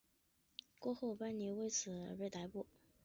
[0.79, 2.65] 过后班尼为此而被逮捕。